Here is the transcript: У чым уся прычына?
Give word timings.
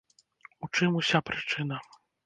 У 0.67 0.71
чым 0.75 0.97
уся 1.03 1.19
прычына? 1.31 1.77